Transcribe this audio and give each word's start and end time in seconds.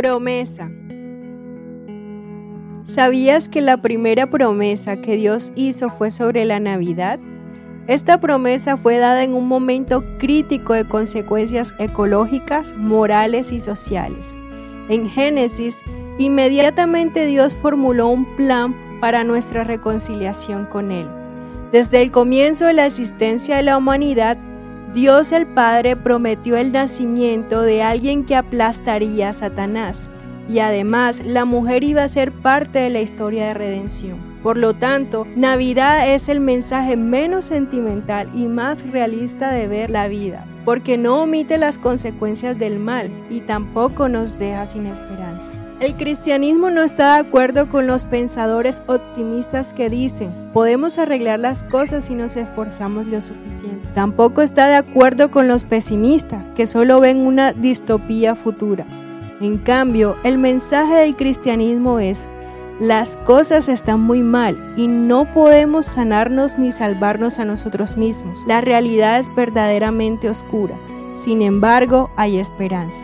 Promesa. 0.00 0.70
¿Sabías 2.84 3.50
que 3.50 3.60
la 3.60 3.82
primera 3.82 4.30
promesa 4.30 4.96
que 5.02 5.18
Dios 5.18 5.52
hizo 5.56 5.90
fue 5.90 6.10
sobre 6.10 6.46
la 6.46 6.58
Navidad? 6.58 7.20
Esta 7.86 8.18
promesa 8.18 8.78
fue 8.78 8.96
dada 8.96 9.22
en 9.24 9.34
un 9.34 9.46
momento 9.46 10.02
crítico 10.16 10.72
de 10.72 10.86
consecuencias 10.88 11.74
ecológicas, 11.78 12.74
morales 12.78 13.52
y 13.52 13.60
sociales. 13.60 14.34
En 14.88 15.06
Génesis, 15.06 15.82
inmediatamente 16.18 17.26
Dios 17.26 17.54
formuló 17.54 18.08
un 18.08 18.24
plan 18.36 18.74
para 19.02 19.22
nuestra 19.22 19.64
reconciliación 19.64 20.64
con 20.64 20.92
Él. 20.92 21.08
Desde 21.72 22.00
el 22.00 22.10
comienzo 22.10 22.64
de 22.64 22.72
la 22.72 22.86
existencia 22.86 23.56
de 23.56 23.64
la 23.64 23.76
humanidad, 23.76 24.38
Dios 24.94 25.30
el 25.30 25.46
Padre 25.46 25.94
prometió 25.94 26.56
el 26.56 26.72
nacimiento 26.72 27.62
de 27.62 27.82
alguien 27.82 28.24
que 28.24 28.34
aplastaría 28.34 29.28
a 29.28 29.32
Satanás 29.32 30.10
y 30.50 30.58
además 30.58 31.22
la 31.24 31.44
mujer 31.44 31.84
iba 31.84 32.02
a 32.02 32.08
ser 32.08 32.32
parte 32.32 32.80
de 32.80 32.90
la 32.90 33.00
historia 33.00 33.46
de 33.46 33.54
redención. 33.54 34.18
Por 34.42 34.56
lo 34.56 34.74
tanto, 34.74 35.26
Navidad 35.36 36.08
es 36.08 36.28
el 36.28 36.40
mensaje 36.40 36.96
menos 36.96 37.44
sentimental 37.44 38.28
y 38.34 38.46
más 38.46 38.90
realista 38.90 39.52
de 39.52 39.68
ver 39.68 39.90
la 39.90 40.08
vida, 40.08 40.44
porque 40.64 40.98
no 40.98 41.22
omite 41.22 41.58
las 41.58 41.78
consecuencias 41.78 42.58
del 42.58 42.78
mal 42.78 43.10
y 43.28 43.40
tampoco 43.40 44.08
nos 44.08 44.38
deja 44.38 44.66
sin 44.66 44.86
esperanza. 44.86 45.52
El 45.78 45.94
cristianismo 45.94 46.70
no 46.70 46.82
está 46.82 47.14
de 47.14 47.20
acuerdo 47.20 47.68
con 47.68 47.86
los 47.86 48.04
pensadores 48.04 48.82
optimistas 48.86 49.72
que 49.72 49.88
dicen, 49.88 50.30
podemos 50.52 50.98
arreglar 50.98 51.38
las 51.38 51.62
cosas 51.62 52.06
si 52.06 52.14
nos 52.14 52.36
esforzamos 52.36 53.06
lo 53.06 53.20
suficiente. 53.20 53.88
Tampoco 53.94 54.42
está 54.42 54.66
de 54.66 54.74
acuerdo 54.74 55.30
con 55.30 55.48
los 55.48 55.64
pesimistas, 55.64 56.44
que 56.54 56.66
solo 56.66 57.00
ven 57.00 57.18
una 57.18 57.52
distopía 57.54 58.34
futura. 58.34 58.84
En 59.40 59.56
cambio, 59.56 60.16
el 60.22 60.36
mensaje 60.36 60.94
del 60.94 61.16
cristianismo 61.16 61.98
es, 61.98 62.28
las 62.78 63.16
cosas 63.18 63.68
están 63.68 64.00
muy 64.00 64.20
mal 64.20 64.74
y 64.76 64.86
no 64.86 65.32
podemos 65.32 65.86
sanarnos 65.86 66.58
ni 66.58 66.72
salvarnos 66.72 67.38
a 67.38 67.46
nosotros 67.46 67.96
mismos. 67.96 68.44
La 68.46 68.60
realidad 68.60 69.18
es 69.18 69.34
verdaderamente 69.34 70.28
oscura. 70.28 70.76
Sin 71.16 71.40
embargo, 71.40 72.10
hay 72.16 72.38
esperanza. 72.38 73.02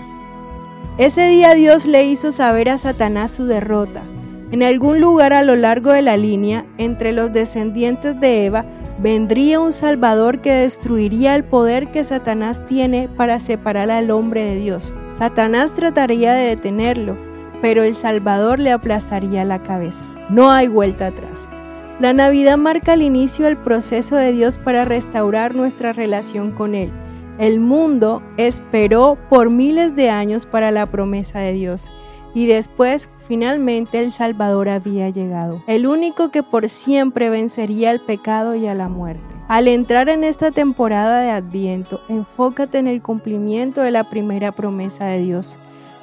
Ese 0.98 1.26
día 1.28 1.54
Dios 1.54 1.86
le 1.86 2.04
hizo 2.04 2.32
saber 2.32 2.68
a 2.68 2.76
Satanás 2.76 3.30
su 3.30 3.46
derrota. 3.46 4.02
En 4.50 4.62
algún 4.62 5.00
lugar 5.00 5.32
a 5.32 5.42
lo 5.42 5.56
largo 5.56 5.90
de 5.90 6.02
la 6.02 6.18
línea, 6.18 6.66
entre 6.76 7.12
los 7.12 7.32
descendientes 7.32 8.20
de 8.20 8.44
Eva, 8.44 8.64
vendría 8.98 9.60
un 9.60 9.72
Salvador 9.72 10.40
que 10.40 10.52
destruiría 10.52 11.34
el 11.34 11.44
poder 11.44 11.88
que 11.88 12.04
Satanás 12.04 12.64
tiene 12.66 13.08
para 13.16 13.40
separar 13.40 13.90
al 13.90 14.10
hombre 14.10 14.44
de 14.44 14.56
Dios. 14.56 14.94
Satanás 15.10 15.74
trataría 15.74 16.32
de 16.32 16.48
detenerlo, 16.48 17.16
pero 17.60 17.82
el 17.82 17.94
Salvador 17.94 18.58
le 18.58 18.72
aplastaría 18.72 19.44
la 19.44 19.62
cabeza. 19.62 20.04
No 20.30 20.50
hay 20.50 20.68
vuelta 20.68 21.08
atrás. 21.08 21.48
La 22.00 22.12
Navidad 22.12 22.58
marca 22.58 22.94
el 22.94 23.02
inicio 23.02 23.46
del 23.46 23.56
proceso 23.56 24.16
de 24.16 24.32
Dios 24.32 24.58
para 24.58 24.84
restaurar 24.84 25.54
nuestra 25.54 25.92
relación 25.92 26.50
con 26.50 26.74
Él. 26.74 26.92
El 27.38 27.60
mundo 27.60 28.22
esperó 28.36 29.16
por 29.28 29.50
miles 29.50 29.94
de 29.96 30.10
años 30.10 30.46
para 30.46 30.70
la 30.70 30.86
promesa 30.86 31.38
de 31.38 31.52
Dios 31.52 31.88
y 32.36 32.44
después 32.44 33.08
finalmente 33.26 33.98
el 33.98 34.12
Salvador 34.12 34.68
había 34.68 35.08
llegado, 35.08 35.62
el 35.66 35.86
único 35.86 36.30
que 36.30 36.42
por 36.42 36.68
siempre 36.68 37.30
vencería 37.30 37.90
al 37.90 38.00
pecado 38.00 38.54
y 38.54 38.66
a 38.66 38.74
la 38.74 38.88
muerte. 38.88 39.24
Al 39.48 39.68
entrar 39.68 40.10
en 40.10 40.22
esta 40.22 40.50
temporada 40.50 41.22
de 41.22 41.30
Adviento, 41.30 41.98
enfócate 42.10 42.76
en 42.76 42.88
el 42.88 43.00
cumplimiento 43.00 43.80
de 43.80 43.90
la 43.90 44.10
primera 44.10 44.52
promesa 44.52 45.06
de 45.06 45.20
Dios. 45.20 45.58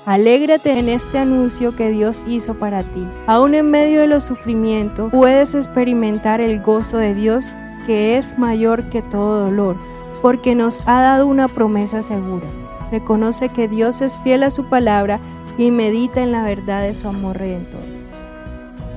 Alégrate 0.08 0.80
en 0.80 0.90
este 0.90 1.20
anuncio 1.20 1.76
que 1.76 1.92
Dios 1.92 2.26
hizo 2.28 2.56
para 2.56 2.82
ti. 2.82 3.06
Aún 3.28 3.54
en 3.54 3.70
medio 3.70 4.02
de 4.02 4.08
los 4.08 4.24
sufrimientos, 4.24 5.12
puedes 5.12 5.54
experimentar 5.54 6.42
el 6.42 6.62
gozo 6.62 6.98
de 6.98 7.14
Dios 7.14 7.52
que 7.86 8.18
es 8.18 8.40
mayor 8.40 8.90
que 8.90 9.04
todo 9.04 9.46
dolor 9.46 9.76
porque 10.24 10.56
nos 10.56 10.82
ha 10.88 11.02
dado 11.02 11.28
una 11.28 11.48
promesa 11.48 12.02
segura. 12.02 12.48
Reconoce 12.92 13.50
que 13.50 13.68
Dios 13.68 14.02
es 14.02 14.18
fiel 14.20 14.44
a 14.44 14.52
su 14.52 14.64
palabra 14.64 15.20
y 15.58 15.72
medita 15.72 16.22
en 16.22 16.32
la 16.32 16.44
verdad 16.44 16.84
de 16.84 16.94
su 16.94 17.08
amor 17.08 17.38
redentor. 17.38 17.82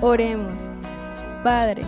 Oremos. 0.01 0.71
Padre, 1.43 1.83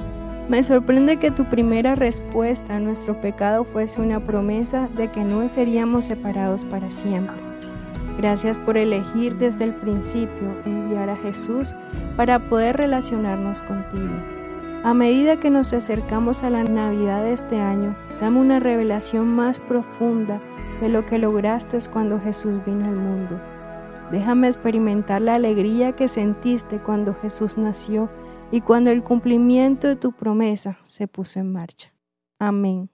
me 0.49 0.63
sorprende 0.63 1.19
que 1.19 1.31
tu 1.31 1.45
primera 1.45 1.95
respuesta 1.95 2.77
a 2.77 2.81
nuestro 2.81 3.21
pecado 3.21 3.65
fuese 3.65 4.01
una 4.01 4.21
promesa 4.21 4.89
de 4.97 5.09
que 5.11 5.23
no 5.23 5.49
seríamos 5.49 6.07
separados 6.07 6.65
para 6.65 6.91
siempre. 6.91 7.37
Gracias 8.19 8.59
por 8.59 8.77
elegir 8.77 9.37
desde 9.37 9.65
el 9.65 9.75
principio 9.75 10.57
enviar 10.65 11.11
a 11.11 11.17
Jesús 11.17 11.75
para 12.17 12.39
poder 12.39 12.77
relacionarnos 12.77 13.63
contigo. 13.63 14.15
A 14.85 14.95
medida 14.95 15.37
que 15.37 15.51
nos 15.51 15.73
acercamos 15.73 16.43
a 16.43 16.51
la 16.51 16.65
Navidad 16.65 17.23
de 17.23 17.33
este 17.33 17.61
año, 17.61 17.95
dame 18.21 18.41
una 18.41 18.59
revelación 18.59 19.27
más 19.27 19.61
profunda 19.61 20.41
de 20.81 20.89
lo 20.89 21.05
que 21.05 21.19
lograste 21.19 21.79
cuando 21.93 22.19
Jesús 22.19 22.65
vino 22.65 22.87
al 22.87 22.97
mundo. 22.97 23.41
Déjame 24.11 24.49
experimentar 24.49 25.21
la 25.21 25.35
alegría 25.35 25.93
que 25.93 26.09
sentiste 26.09 26.79
cuando 26.79 27.15
Jesús 27.15 27.59
nació 27.59 28.11
y 28.51 28.63
cuando 28.63 28.91
el 28.91 29.03
cumplimiento 29.03 29.87
de 29.87 29.97
tu 29.97 30.13
promesa 30.13 30.79
se 30.85 31.07
puso 31.07 31.41
en 31.41 31.53
marcha. 31.53 31.93
Amén. 32.39 32.89